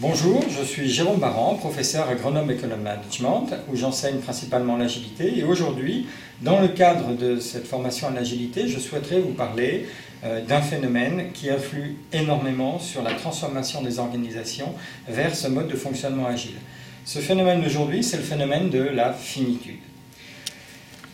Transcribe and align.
Bonjour, 0.00 0.42
je 0.48 0.64
suis 0.64 0.88
Jérôme 0.88 1.20
Baran, 1.20 1.56
professeur 1.56 2.08
à 2.08 2.14
Grenoble 2.14 2.52
Economic 2.52 2.82
Management, 2.82 3.54
où 3.68 3.76
j'enseigne 3.76 4.16
principalement 4.16 4.78
l'agilité. 4.78 5.38
Et 5.38 5.44
aujourd'hui, 5.44 6.06
dans 6.40 6.58
le 6.58 6.68
cadre 6.68 7.14
de 7.14 7.38
cette 7.38 7.66
formation 7.66 8.08
à 8.08 8.10
l'agilité, 8.10 8.66
je 8.66 8.78
souhaiterais 8.78 9.20
vous 9.20 9.34
parler 9.34 9.88
euh, 10.24 10.42
d'un 10.42 10.62
phénomène 10.62 11.32
qui 11.34 11.50
influe 11.50 11.96
énormément 12.14 12.78
sur 12.78 13.02
la 13.02 13.12
transformation 13.12 13.82
des 13.82 13.98
organisations 13.98 14.74
vers 15.06 15.34
ce 15.34 15.48
mode 15.48 15.68
de 15.68 15.76
fonctionnement 15.76 16.28
agile. 16.28 16.56
Ce 17.04 17.18
phénomène 17.18 17.60
d'aujourd'hui, 17.60 18.02
c'est 18.02 18.16
le 18.16 18.22
phénomène 18.22 18.70
de 18.70 18.80
la 18.80 19.12
finitude. 19.12 19.80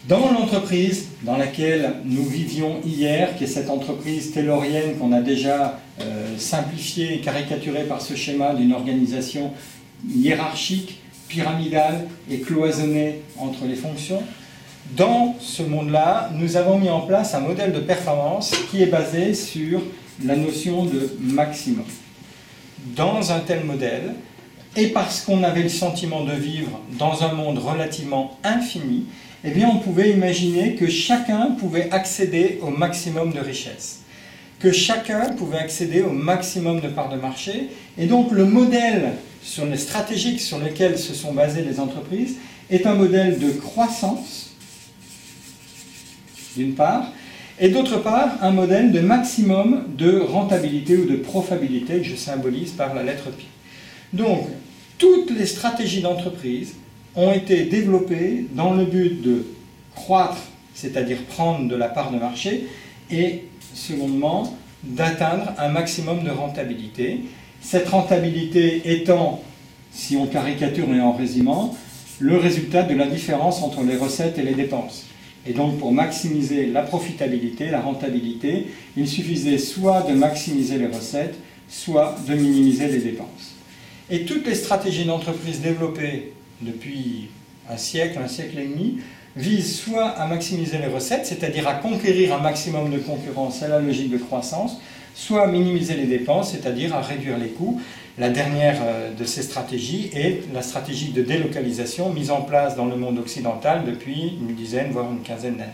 Dans 0.08 0.30
l'entreprise 0.30 1.08
dans 1.22 1.36
laquelle 1.36 1.94
nous 2.04 2.24
vivions 2.24 2.76
hier, 2.84 3.36
qui 3.36 3.42
est 3.42 3.48
cette 3.48 3.68
entreprise 3.68 4.30
taylorienne 4.30 4.98
qu'on 4.98 5.10
a 5.10 5.20
déjà 5.20 5.80
euh, 6.00 6.38
simplifiée 6.38 7.14
et 7.14 7.20
caricaturée 7.20 7.82
par 7.82 8.00
ce 8.00 8.14
schéma 8.14 8.54
d'une 8.54 8.72
organisation 8.72 9.52
hiérarchique, 10.08 11.00
pyramidale 11.26 12.06
et 12.30 12.38
cloisonnée 12.38 13.22
entre 13.36 13.64
les 13.64 13.74
fonctions, 13.74 14.22
dans 14.96 15.34
ce 15.40 15.64
monde-là, 15.64 16.30
nous 16.34 16.56
avons 16.56 16.78
mis 16.78 16.88
en 16.88 17.00
place 17.00 17.34
un 17.34 17.40
modèle 17.40 17.72
de 17.72 17.80
performance 17.80 18.54
qui 18.70 18.82
est 18.82 18.86
basé 18.86 19.34
sur 19.34 19.82
la 20.24 20.36
notion 20.36 20.84
de 20.84 21.16
maximum. 21.20 21.84
Dans 22.94 23.32
un 23.32 23.40
tel 23.40 23.64
modèle, 23.64 24.14
et 24.76 24.88
parce 24.88 25.22
qu'on 25.22 25.42
avait 25.42 25.64
le 25.64 25.68
sentiment 25.68 26.22
de 26.22 26.32
vivre 26.32 26.80
dans 26.96 27.24
un 27.24 27.32
monde 27.32 27.58
relativement 27.58 28.38
infini, 28.44 29.06
eh 29.44 29.50
bien 29.50 29.68
on 29.68 29.78
pouvait 29.78 30.10
imaginer 30.10 30.74
que 30.74 30.88
chacun 30.88 31.52
pouvait 31.52 31.90
accéder 31.90 32.58
au 32.62 32.70
maximum 32.70 33.32
de 33.32 33.40
richesse, 33.40 34.00
que 34.58 34.72
chacun 34.72 35.30
pouvait 35.30 35.58
accéder 35.58 36.02
au 36.02 36.10
maximum 36.10 36.80
de 36.80 36.88
parts 36.88 37.10
de 37.10 37.16
marché, 37.16 37.68
et 37.98 38.06
donc 38.06 38.32
le 38.32 38.44
modèle 38.44 39.12
sur 39.42 39.66
les 39.66 39.76
stratégiques 39.76 40.40
sur 40.40 40.58
lesquels 40.58 40.98
se 40.98 41.14
sont 41.14 41.32
basées 41.32 41.62
les 41.62 41.78
entreprises 41.78 42.36
est 42.70 42.86
un 42.86 42.94
modèle 42.94 43.38
de 43.38 43.50
croissance, 43.50 44.54
d'une 46.56 46.74
part, 46.74 47.12
et 47.58 47.68
d'autre 47.68 47.98
part 47.98 48.42
un 48.42 48.50
modèle 48.50 48.92
de 48.92 49.00
maximum 49.00 49.84
de 49.96 50.18
rentabilité 50.18 50.96
ou 50.96 51.06
de 51.06 51.16
profitabilité 51.16 51.98
que 51.98 52.04
je 52.04 52.16
symbolise 52.16 52.72
par 52.72 52.94
la 52.94 53.02
lettre 53.02 53.30
Pi. 53.30 53.46
Donc, 54.12 54.48
toutes 54.98 55.30
les 55.30 55.46
stratégies 55.46 56.00
d'entreprise 56.00 56.74
ont 57.16 57.32
été 57.32 57.64
développées 57.64 58.46
dans 58.52 58.74
le 58.74 58.84
but 58.84 59.22
de 59.22 59.46
croître, 59.94 60.38
c'est-à-dire 60.74 61.18
prendre 61.24 61.66
de 61.66 61.74
la 61.74 61.88
part 61.88 62.12
de 62.12 62.18
marché, 62.18 62.66
et 63.10 63.44
secondement, 63.74 64.54
d'atteindre 64.82 65.52
un 65.58 65.68
maximum 65.68 66.22
de 66.22 66.30
rentabilité. 66.30 67.20
Cette 67.60 67.88
rentabilité 67.88 68.82
étant, 68.84 69.42
si 69.90 70.16
on 70.16 70.26
caricature 70.26 70.92
et 70.94 71.00
en 71.00 71.12
résumant, 71.12 71.74
le 72.18 72.36
résultat 72.36 72.82
de 72.82 72.94
la 72.94 73.06
différence 73.06 73.62
entre 73.62 73.82
les 73.82 73.96
recettes 73.96 74.38
et 74.38 74.42
les 74.42 74.54
dépenses. 74.54 75.06
Et 75.46 75.52
donc 75.52 75.78
pour 75.78 75.92
maximiser 75.92 76.66
la 76.66 76.82
profitabilité, 76.82 77.70
la 77.70 77.80
rentabilité, 77.80 78.66
il 78.96 79.08
suffisait 79.08 79.58
soit 79.58 80.02
de 80.02 80.14
maximiser 80.14 80.78
les 80.78 80.86
recettes, 80.86 81.36
soit 81.68 82.16
de 82.28 82.34
minimiser 82.34 82.88
les 82.88 82.98
dépenses. 82.98 83.54
Et 84.10 84.24
toutes 84.24 84.46
les 84.46 84.54
stratégies 84.54 85.04
d'entreprise 85.04 85.60
développées 85.60 86.32
depuis 86.60 87.28
un 87.70 87.76
siècle, 87.76 88.18
un 88.22 88.28
siècle 88.28 88.58
et 88.58 88.66
demi, 88.66 88.98
visent 89.36 89.78
soit 89.78 90.08
à 90.08 90.26
maximiser 90.26 90.78
les 90.78 90.86
recettes, 90.86 91.26
c'est-à-dire 91.26 91.68
à 91.68 91.74
conquérir 91.74 92.34
un 92.34 92.40
maximum 92.40 92.90
de 92.90 92.98
concurrence 92.98 93.62
à 93.62 93.68
la 93.68 93.80
logique 93.80 94.10
de 94.10 94.18
croissance, 94.18 94.80
soit 95.14 95.44
à 95.44 95.46
minimiser 95.46 95.94
les 95.94 96.06
dépenses, 96.06 96.52
c'est-à-dire 96.52 96.94
à 96.94 97.00
réduire 97.00 97.38
les 97.38 97.48
coûts. 97.48 97.80
La 98.18 98.30
dernière 98.30 98.78
euh, 98.82 99.12
de 99.12 99.24
ces 99.24 99.42
stratégies 99.42 100.10
est 100.14 100.42
la 100.54 100.62
stratégie 100.62 101.12
de 101.12 101.22
délocalisation 101.22 102.10
mise 102.12 102.30
en 102.30 102.42
place 102.42 102.76
dans 102.76 102.86
le 102.86 102.96
monde 102.96 103.18
occidental 103.18 103.84
depuis 103.84 104.38
une 104.40 104.54
dizaine, 104.54 104.90
voire 104.90 105.10
une 105.10 105.20
quinzaine 105.20 105.56
d'années. 105.56 105.70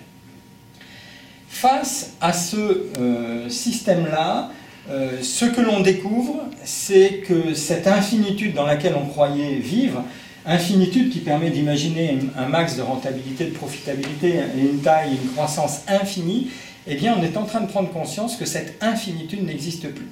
Face 1.49 2.15
à 2.21 2.33
ce 2.33 2.87
euh, 2.99 3.49
système-là, 3.49 4.51
euh, 4.91 5.19
ce 5.23 5.45
que 5.45 5.61
l'on 5.61 5.81
découvre, 5.81 6.43
c'est 6.65 7.23
que 7.27 7.55
cette 7.55 7.87
infinitude 7.87 8.55
dans 8.55 8.67
laquelle 8.67 8.95
on 8.97 9.07
croyait 9.07 9.55
vivre 9.57 10.03
Infinitude 10.45 11.11
qui 11.11 11.21
permet 11.21 11.51
d'imaginer 11.51 12.19
un 12.37 12.49
max 12.49 12.77
de 12.77 12.83
rentabilité, 12.83 13.45
de 13.45 13.51
profitabilité 13.51 14.41
et 14.57 14.61
une 14.61 14.81
taille, 14.81 15.13
une 15.23 15.31
croissance 15.31 15.83
infinie, 15.87 16.49
eh 16.87 16.97
bien 16.97 17.17
on 17.19 17.23
est 17.23 17.37
en 17.37 17.45
train 17.45 17.61
de 17.61 17.69
prendre 17.69 17.91
conscience 17.91 18.37
que 18.37 18.45
cette 18.45 18.83
infinitude 18.83 19.45
n'existe 19.45 19.89
plus. 19.89 20.09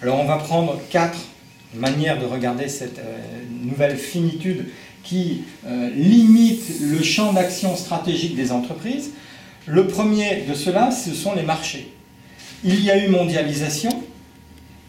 Alors 0.00 0.18
on 0.18 0.24
va 0.24 0.36
prendre 0.36 0.80
quatre 0.90 1.18
manières 1.74 2.18
de 2.18 2.24
regarder 2.24 2.68
cette 2.68 2.98
euh, 2.98 3.18
nouvelle 3.62 3.96
finitude 3.96 4.66
qui 5.02 5.42
euh, 5.66 5.90
limite 5.94 6.80
le 6.80 7.02
champ 7.02 7.32
d'action 7.32 7.76
stratégique 7.76 8.34
des 8.34 8.52
entreprises. 8.52 9.10
Le 9.66 9.86
premier 9.86 10.44
de 10.48 10.54
cela, 10.54 10.90
ce 10.90 11.12
sont 11.12 11.34
les 11.34 11.42
marchés. 11.42 11.92
Il 12.64 12.82
y 12.82 12.90
a 12.90 13.04
eu 13.04 13.08
mondialisation, 13.08 13.90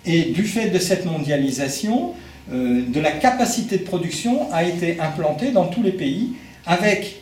et 0.05 0.23
du 0.23 0.43
fait 0.43 0.69
de 0.69 0.79
cette 0.79 1.05
mondialisation, 1.05 2.13
de 2.51 2.99
la 2.99 3.11
capacité 3.11 3.77
de 3.77 3.83
production 3.83 4.51
a 4.53 4.63
été 4.63 4.99
implantée 4.99 5.51
dans 5.51 5.65
tous 5.65 5.83
les 5.83 5.91
pays 5.91 6.33
avec 6.65 7.21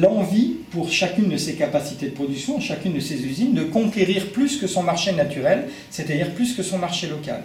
l'envie 0.00 0.56
pour 0.70 0.90
chacune 0.90 1.28
de 1.28 1.36
ces 1.36 1.54
capacités 1.54 2.06
de 2.06 2.14
production, 2.14 2.60
chacune 2.60 2.92
de 2.94 3.00
ces 3.00 3.24
usines, 3.24 3.54
de 3.54 3.62
conquérir 3.62 4.30
plus 4.32 4.56
que 4.56 4.66
son 4.66 4.82
marché 4.82 5.12
naturel, 5.12 5.68
c'est-à-dire 5.90 6.32
plus 6.32 6.54
que 6.54 6.62
son 6.62 6.78
marché 6.78 7.06
local. 7.06 7.42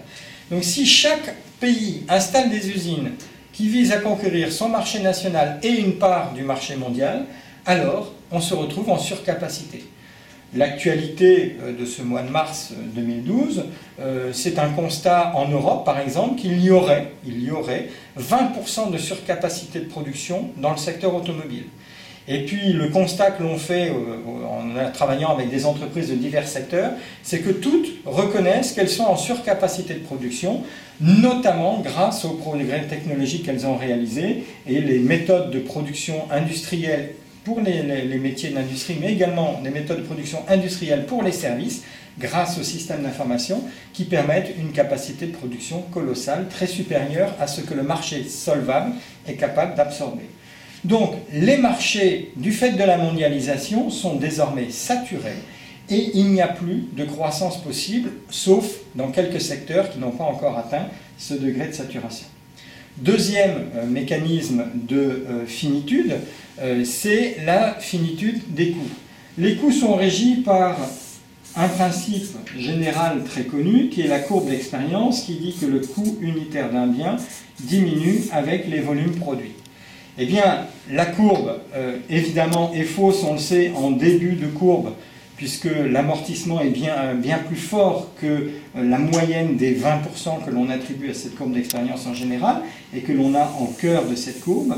Donc 0.52 0.63
si 0.63 0.85
chaque 0.85 1.35
pays 1.59 2.03
installe 2.09 2.50
des 2.50 2.69
usines 2.69 3.12
qui 3.53 3.68
visent 3.68 3.91
à 3.91 3.97
conquérir 3.97 4.51
son 4.51 4.69
marché 4.69 5.00
national 5.00 5.59
et 5.63 5.80
une 5.80 5.94
part 5.94 6.34
du 6.34 6.44
marché 6.44 6.75
mondial, 6.75 7.25
alors 7.66 8.13
on 8.31 8.41
se 8.41 8.53
retrouve 8.53 8.90
en 8.90 8.97
surcapacité. 8.97 9.84
L'actualité 10.56 11.58
euh, 11.62 11.78
de 11.78 11.86
ce 11.86 12.02
mois 12.02 12.24
de 12.24 12.30
mars 12.30 12.74
2012, 12.96 13.60
euh, 13.60 13.64
euh, 14.02 14.30
c'est 14.34 14.58
un 14.58 14.70
constat 14.70 15.32
en 15.36 15.48
Europe, 15.48 15.86
par 15.86 16.00
exemple, 16.00 16.42
qu'il 16.42 16.60
y 16.60 16.72
aurait, 16.72 17.12
il 17.24 17.44
y 17.44 17.52
aurait 17.52 17.90
20% 18.20 18.92
de 18.92 18.98
surcapacité 18.98 19.80
de 19.80 19.86
production 19.86 20.50
dans 20.58 20.72
le 20.72 20.78
secteur 20.78 21.14
automobile. 21.14 21.66
Et 22.28 22.46
puis 22.46 22.74
le 22.74 22.90
constat 22.90 23.32
que 23.32 23.42
l'on 23.42 23.58
fait 23.58 23.92
en 23.92 24.92
travaillant 24.94 25.30
avec 25.30 25.50
des 25.50 25.66
entreprises 25.66 26.10
de 26.10 26.16
divers 26.16 26.48
secteurs, 26.48 26.92
c'est 27.24 27.40
que 27.40 27.50
toutes 27.50 27.88
reconnaissent 28.06 28.74
qu'elles 28.74 28.90
sont 28.90 29.06
en 29.06 29.18
surcapacité 29.18 29.96
de 29.96 30.02
production, 30.02 30.62
notamment 31.02 31.80
grâce 31.80 32.26
aux 32.26 32.34
progrès 32.34 32.84
technologiques 32.84 33.46
qu'elles 33.46 33.66
ont 33.66 33.78
réalisés 33.78 34.44
et 34.68 34.80
les 34.80 35.00
méthodes 35.00 35.50
de 35.50 35.60
production 35.60 36.28
industrielle 36.30 37.16
pour 37.50 37.62
les, 37.62 38.20
métiers 38.20 38.52
de 38.52 38.56
l'industrie, 38.56 38.98
mais 39.02 39.12
également 39.12 39.60
des 39.64 39.72
méthodes 39.72 40.02
de 40.02 40.06
production 40.06 40.44
industrielle 40.48 41.08
pour 41.08 41.24
les 41.24 41.32
services, 41.32 41.82
grâce 42.20 42.60
au 42.60 42.64
système 42.64 43.02
d'information 43.02 43.64
qui 43.92 44.04
permettent 44.04 44.54
une 44.60 44.72
capacité 44.72 45.26
de 45.26 45.32
production 45.32 45.82
colossale, 45.92 46.48
très 46.48 46.68
supérieure 46.68 47.34
à 47.40 47.48
ce 47.48 47.62
que 47.62 47.74
le 47.74 47.82
marché 47.82 48.24
solvable 48.26 48.92
est 49.28 49.34
capable 49.34 49.74
d'absorber. 49.74 50.30
Donc 50.84 51.16
les 51.34 51.58
marchés, 51.58 52.32
du 52.36 52.52
fait 52.52 52.74
de 52.74 52.84
la 52.84 52.98
mondialisation, 52.98 53.90
sont 53.90 54.18
désormais 54.18 54.70
saturés 54.70 55.42
et 55.90 56.12
il 56.14 56.28
n'y 56.28 56.42
a 56.42 56.50
plus 56.50 56.86
de 56.94 57.04
croissance 57.04 57.64
possible, 57.64 58.12
sauf 58.30 58.66
dans 58.94 59.10
quelques 59.10 59.42
secteurs 59.42 59.90
qui 59.90 59.98
n'ont 59.98 60.12
pas 60.12 60.26
encore 60.26 60.56
atteint 60.56 60.86
ce 61.18 61.34
degré 61.34 61.66
de 61.66 61.74
saturation. 61.74 62.28
Deuxième 63.02 63.70
euh, 63.76 63.86
mécanisme 63.86 64.66
de 64.74 64.98
euh, 64.98 65.46
finitude, 65.46 66.16
euh, 66.62 66.84
c'est 66.84 67.38
la 67.46 67.76
finitude 67.76 68.42
des 68.50 68.72
coûts. 68.72 68.90
Les 69.38 69.56
coûts 69.56 69.72
sont 69.72 69.96
régis 69.96 70.44
par 70.44 70.78
un 71.56 71.68
principe 71.69 72.38
général 72.57 73.24
très 73.24 73.44
connu 73.44 73.88
qui 73.88 74.01
est 74.01 74.07
la 74.07 74.19
courbe 74.19 74.50
d'expérience 74.50 75.22
qui 75.22 75.36
dit 75.36 75.56
que 75.60 75.66
le 75.66 75.80
coût 75.80 76.18
unitaire 76.19 76.72
d'un 76.72 76.88
bien 76.88 77.16
diminue 77.62 78.24
avec 78.34 78.68
les 78.68 78.81
volumes 78.81 79.16
produits. 79.16 79.54
Eh 80.18 80.25
bien, 80.25 80.66
la 80.92 81.06
courbe, 81.06 81.60
évidemment, 82.10 82.74
est 82.74 82.84
fausse, 82.84 83.24
on 83.24 83.34
le 83.34 83.40
sait, 83.40 83.72
en 83.74 83.92
début 83.92 84.34
de 84.34 84.48
courbe, 84.48 84.92
puisque 85.39 85.69
l'amortissement 85.89 86.59
est 86.59 86.69
bien, 86.69 87.13
bien 87.15 87.38
plus 87.38 87.56
fort 87.56 88.09
que 88.19 88.25
euh, 88.25 88.50
la 88.75 88.97
moyenne 88.97 89.56
des 89.56 89.74
20% 89.74 90.44
que 90.45 90.51
l'on 90.51 90.69
attribue 90.69 91.09
à 91.09 91.13
cette 91.13 91.36
courbe 91.36 91.53
d'expérience 91.53 92.06
en 92.07 92.13
général 92.13 92.57
et 92.94 93.00
que 93.00 93.13
l'on 93.13 93.33
a 93.36 93.45
en 93.57 93.68
cœur 93.68 94.03
de 94.06 94.15
cette 94.15 94.41
courbe. 94.41 94.75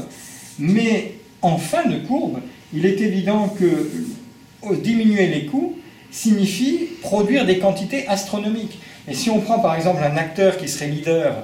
Mais 0.60 1.16
en 1.42 1.58
fin 1.58 1.90
de 1.90 1.98
courbe, 2.06 2.42
il 2.76 2.86
est 2.86 3.02
évident 3.02 3.48
que 3.48 3.66
euh, 3.66 4.76
diminuer 4.76 5.26
les 5.30 5.48
coûts 5.48 5.78
signifie 6.12 6.90
produire 7.02 7.48
des 7.48 7.58
quantités 7.58 8.08
astronomiques. 8.08 8.78
Et 9.08 9.16
si 9.16 9.32
on 9.32 9.40
prend 9.40 9.58
par 9.58 9.76
exemple 9.76 10.04
un 10.04 10.16
acteur 10.16 10.58
qui 10.58 10.70
serait 10.70 10.90
leader, 10.90 11.38
euh, 11.38 11.42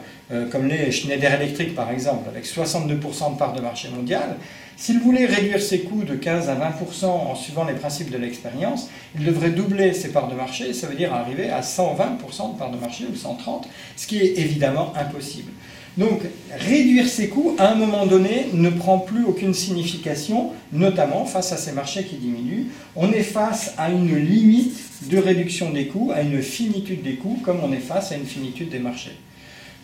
comme 0.52 0.68
les 0.68 0.92
Schneider 0.92 1.34
Electric 1.34 1.74
par 1.76 1.92
exemple, 1.92 2.28
avec 2.30 2.46
62% 2.46 3.34
de 3.34 3.38
part 3.38 3.54
de 3.54 3.62
marché 3.62 3.90
mondial, 3.90 4.38
s'il 4.76 5.00
voulait 5.00 5.26
réduire 5.26 5.62
ses 5.62 5.80
coûts 5.80 6.04
de 6.04 6.14
15 6.14 6.50
à 6.50 6.56
20% 6.56 7.06
en 7.06 7.36
suivant 7.36 7.66
les 7.66 7.74
principes 7.74 8.12
de 8.12 8.18
l'expérience, 8.18 8.90
il 9.18 9.26
devrait 9.26 9.50
doubler 9.50 9.94
ses 9.94 10.10
parts 10.10 10.28
de 10.28 10.36
marché, 10.36 10.72
ça 10.74 10.86
veut 10.86 10.96
dire 10.96 11.14
arriver 11.14 11.50
à 11.50 11.62
120% 11.62 12.54
de 12.54 12.58
parts 12.60 12.72
de 12.72 12.78
marché 12.78 13.06
ou 13.12 13.16
130%, 13.16 13.64
ce 13.96 14.06
qui 14.06 14.20
est 14.20 14.38
évidemment 14.38 14.94
impossible. 14.96 15.52
Donc 15.98 16.22
réduire 16.60 17.08
ses 17.08 17.28
coûts, 17.28 17.56
à 17.58 17.72
un 17.72 17.76
moment 17.76 18.06
donné, 18.06 18.50
ne 18.54 18.70
prend 18.70 19.00
plus 19.00 19.26
aucune 19.26 19.56
signification, 19.56 20.52
notamment 20.72 21.26
face 21.26 21.52
à 21.52 21.58
ces 21.58 21.72
marchés 21.72 22.04
qui 22.04 22.18
diminuent. 22.18 22.68
On 22.96 23.12
est 23.12 23.24
face 23.24 23.74
à 23.80 23.90
une 23.90 24.16
limite 24.16 24.78
de 25.10 25.18
réduction 25.18 25.72
des 25.72 25.88
coûts, 25.88 26.12
à 26.14 26.22
une 26.22 26.44
finitude 26.44 27.02
des 27.02 27.16
coûts, 27.16 27.40
comme 27.44 27.62
on 27.64 27.72
est 27.72 27.78
face 27.78 28.12
à 28.12 28.16
une 28.16 28.28
finitude 28.28 28.70
des 28.70 28.78
marchés. 28.78 29.18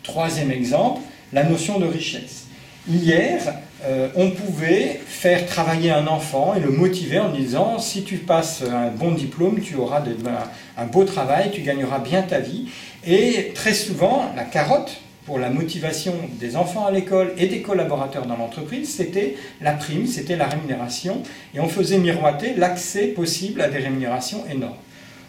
Troisième 0.03 0.51
exemple, 0.51 1.01
la 1.31 1.43
notion 1.43 1.79
de 1.79 1.85
richesse. 1.85 2.47
Hier, 2.89 3.39
euh, 3.85 4.09
on 4.15 4.31
pouvait 4.31 4.99
faire 5.07 5.45
travailler 5.45 5.91
un 5.91 6.07
enfant 6.07 6.55
et 6.55 6.59
le 6.59 6.71
motiver 6.71 7.19
en 7.19 7.29
disant 7.29 7.79
si 7.79 8.03
tu 8.03 8.17
passes 8.17 8.63
un 8.63 8.89
bon 8.89 9.11
diplôme, 9.11 9.61
tu 9.61 9.75
auras 9.75 10.01
ben, 10.01 10.37
un 10.77 10.85
beau 10.85 11.05
travail, 11.05 11.51
tu 11.51 11.61
gagneras 11.61 11.99
bien 11.99 12.21
ta 12.21 12.39
vie. 12.39 12.67
Et 13.07 13.53
très 13.55 13.73
souvent, 13.73 14.29
la 14.35 14.43
carotte 14.43 14.99
pour 15.25 15.39
la 15.39 15.49
motivation 15.49 16.13
des 16.37 16.57
enfants 16.57 16.85
à 16.85 16.91
l'école 16.91 17.33
et 17.37 17.47
des 17.47 17.61
collaborateurs 17.61 18.25
dans 18.25 18.35
l'entreprise, 18.35 18.93
c'était 18.93 19.37
la 19.61 19.71
prime, 19.71 20.05
c'était 20.05 20.35
la 20.35 20.47
rémunération, 20.47 21.23
et 21.55 21.61
on 21.61 21.69
faisait 21.69 21.97
miroiter 21.97 22.55
l'accès 22.57 23.07
possible 23.07 23.61
à 23.61 23.69
des 23.69 23.79
rémunérations 23.79 24.43
énormes. 24.51 24.75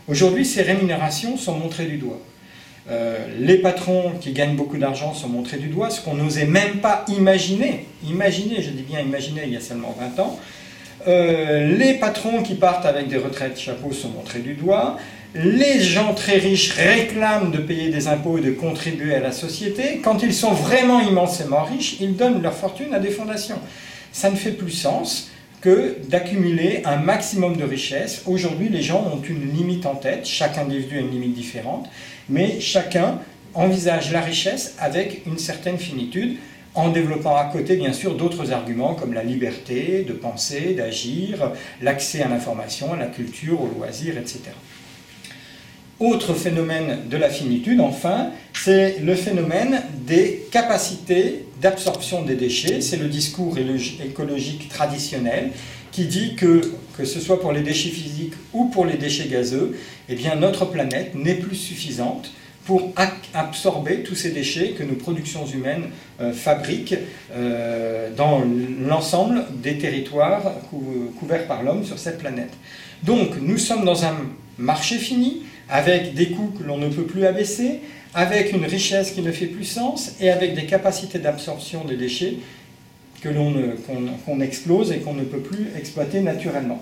Aujourd'hui, 0.08 0.44
ces 0.44 0.62
rémunérations 0.62 1.36
sont 1.36 1.56
montrées 1.56 1.86
du 1.86 1.98
doigt. 1.98 2.18
Euh, 2.90 3.16
les 3.38 3.56
patrons 3.56 4.12
qui 4.20 4.32
gagnent 4.32 4.56
beaucoup 4.56 4.76
d'argent 4.76 5.14
sont 5.14 5.28
montrés 5.28 5.56
du 5.56 5.68
doigt, 5.68 5.88
ce 5.88 6.02
qu'on 6.02 6.14
n'osait 6.14 6.44
même 6.44 6.80
pas 6.80 7.04
imaginer, 7.08 7.86
imaginer, 8.06 8.60
je 8.60 8.70
dis 8.70 8.82
bien 8.82 9.00
imaginer 9.00 9.42
il 9.46 9.52
y 9.54 9.56
a 9.56 9.60
seulement 9.60 9.96
20 9.98 10.22
ans. 10.22 10.38
Euh, 11.06 11.76
les 11.76 11.94
patrons 11.94 12.42
qui 12.42 12.54
partent 12.54 12.86
avec 12.86 13.08
des 13.08 13.16
retraites 13.16 13.58
chapeaux 13.58 13.92
sont 13.92 14.10
montrés 14.10 14.40
du 14.40 14.54
doigt. 14.54 14.98
Les 15.34 15.80
gens 15.80 16.14
très 16.14 16.38
riches 16.38 16.72
réclament 16.72 17.50
de 17.50 17.58
payer 17.58 17.90
des 17.90 18.06
impôts 18.06 18.38
et 18.38 18.40
de 18.40 18.52
contribuer 18.52 19.14
à 19.14 19.20
la 19.20 19.32
société. 19.32 20.00
Quand 20.02 20.22
ils 20.22 20.34
sont 20.34 20.52
vraiment 20.52 21.00
immensément 21.00 21.64
riches, 21.64 21.96
ils 22.00 22.14
donnent 22.14 22.42
leur 22.42 22.54
fortune 22.54 22.94
à 22.94 23.00
des 23.00 23.10
fondations. 23.10 23.58
Ça 24.12 24.30
ne 24.30 24.36
fait 24.36 24.52
plus 24.52 24.70
sens 24.70 25.30
que 25.60 25.96
d'accumuler 26.08 26.82
un 26.84 26.96
maximum 26.96 27.56
de 27.56 27.64
richesses. 27.64 28.22
Aujourd'hui, 28.26 28.68
les 28.68 28.82
gens 28.82 29.02
ont 29.12 29.20
une 29.22 29.50
limite 29.52 29.86
en 29.86 29.94
tête, 29.94 30.26
chaque 30.26 30.58
individu 30.58 30.98
a 30.98 31.00
une 31.00 31.10
limite 31.10 31.34
différente, 31.34 31.88
mais 32.28 32.60
chacun 32.60 33.18
envisage 33.54 34.12
la 34.12 34.20
richesse 34.20 34.74
avec 34.78 35.22
une 35.26 35.38
certaine 35.38 35.78
finitude, 35.78 36.36
en 36.74 36.88
développant 36.88 37.36
à 37.36 37.44
côté, 37.44 37.76
bien 37.76 37.92
sûr, 37.92 38.16
d'autres 38.16 38.52
arguments 38.52 38.94
comme 38.94 39.12
la 39.12 39.22
liberté 39.22 40.04
de 40.06 40.12
penser, 40.12 40.74
d'agir, 40.74 41.52
l'accès 41.80 42.22
à 42.22 42.28
l'information, 42.28 42.92
à 42.92 42.96
la 42.96 43.06
culture, 43.06 43.60
aux 43.62 43.68
loisirs, 43.68 44.18
etc. 44.18 44.40
Autre 46.00 46.34
phénomène 46.34 47.08
de 47.08 47.16
la 47.16 47.30
finitude, 47.30 47.80
enfin, 47.80 48.30
c'est 48.52 48.98
le 48.98 49.14
phénomène 49.14 49.82
des 50.04 50.46
capacités 50.50 51.46
d'absorption 51.62 52.22
des 52.22 52.34
déchets. 52.34 52.80
C'est 52.80 52.96
le 52.96 53.08
discours 53.08 53.56
écologique 54.04 54.68
traditionnel 54.68 55.52
qui 55.94 56.06
dit 56.06 56.34
que, 56.34 56.60
que 56.98 57.04
ce 57.04 57.20
soit 57.20 57.40
pour 57.40 57.52
les 57.52 57.62
déchets 57.62 57.90
physiques 57.90 58.32
ou 58.52 58.64
pour 58.64 58.84
les 58.84 58.96
déchets 58.96 59.28
gazeux, 59.28 59.78
eh 60.08 60.16
notre 60.36 60.64
planète 60.64 61.14
n'est 61.14 61.36
plus 61.36 61.54
suffisante 61.54 62.32
pour 62.64 62.92
absorber 63.32 64.02
tous 64.02 64.16
ces 64.16 64.30
déchets 64.30 64.70
que 64.70 64.82
nos 64.82 64.94
productions 64.94 65.46
humaines 65.46 65.84
euh, 66.20 66.32
fabriquent 66.32 66.96
euh, 67.32 68.10
dans 68.16 68.42
l'ensemble 68.80 69.44
des 69.62 69.78
territoires 69.78 70.42
couverts 71.20 71.46
par 71.46 71.62
l'homme 71.62 71.84
sur 71.84 71.98
cette 71.98 72.18
planète. 72.18 72.52
Donc 73.04 73.36
nous 73.40 73.58
sommes 73.58 73.84
dans 73.84 74.04
un 74.04 74.16
marché 74.58 74.96
fini, 74.96 75.42
avec 75.68 76.14
des 76.14 76.30
coûts 76.30 76.52
que 76.58 76.64
l'on 76.64 76.78
ne 76.78 76.88
peut 76.88 77.04
plus 77.04 77.24
abaisser, 77.24 77.80
avec 78.14 78.52
une 78.52 78.64
richesse 78.64 79.12
qui 79.12 79.22
ne 79.22 79.30
fait 79.30 79.46
plus 79.46 79.64
sens 79.64 80.12
et 80.20 80.30
avec 80.30 80.54
des 80.54 80.66
capacités 80.66 81.18
d'absorption 81.18 81.84
des 81.84 81.96
déchets 81.96 82.38
que 83.24 83.30
l'on 83.30 83.54
qu'on 84.26 84.40
explose 84.40 84.92
et 84.92 84.98
qu'on 84.98 85.14
ne 85.14 85.24
peut 85.24 85.38
plus 85.38 85.68
exploiter 85.78 86.20
naturellement. 86.20 86.78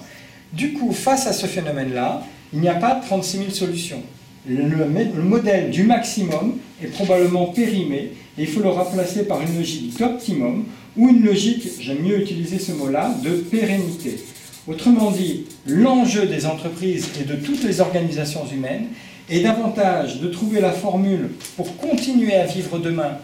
Du 0.52 0.72
coup, 0.72 0.92
face 0.92 1.28
à 1.28 1.32
ce 1.32 1.46
phénomène-là, 1.46 2.26
il 2.52 2.60
n'y 2.60 2.68
a 2.68 2.74
pas 2.74 2.96
36 2.96 3.38
000 3.38 3.50
solutions. 3.50 4.02
Le, 4.46 4.64
le, 4.64 5.22
modèle 5.22 5.70
du 5.70 5.84
maximum 5.84 6.58
est 6.82 6.88
probablement 6.88 7.46
périmé 7.46 8.10
et 8.36 8.42
il 8.42 8.48
faut 8.48 8.60
le 8.60 8.70
remplacer 8.70 9.22
par 9.22 9.40
une 9.40 9.56
logique 9.56 9.96
d'optimum 9.96 10.64
ou 10.96 11.08
une 11.10 11.24
logique, 11.24 11.68
j'aime 11.80 12.02
mieux 12.02 12.20
utiliser 12.20 12.58
ce 12.58 12.72
mot-là, 12.72 13.14
de 13.22 13.30
pérennité. 13.30 14.18
Autrement 14.66 15.12
dit, 15.12 15.44
l'enjeu 15.64 16.26
des 16.26 16.44
entreprises 16.44 17.08
et 17.20 17.24
de 17.24 17.36
toutes 17.36 17.62
les 17.62 17.80
organisations 17.80 18.44
humaines 18.52 18.86
est 19.30 19.40
davantage 19.40 20.20
de 20.20 20.26
trouver 20.26 20.60
la 20.60 20.72
formule 20.72 21.30
pour 21.56 21.76
continuer 21.76 22.34
à 22.34 22.46
vivre 22.46 22.78
demain 22.78 23.18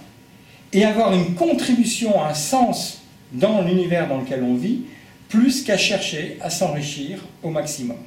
et 0.72 0.84
avoir 0.84 1.12
une 1.12 1.34
contribution, 1.34 2.22
un 2.22 2.34
sens 2.34 2.97
dans 3.32 3.62
l'univers 3.62 4.08
dans 4.08 4.18
lequel 4.18 4.42
on 4.42 4.54
vit, 4.54 4.82
plus 5.28 5.62
qu'à 5.62 5.76
chercher 5.76 6.38
à 6.40 6.50
s'enrichir 6.50 7.24
au 7.42 7.50
maximum. 7.50 7.98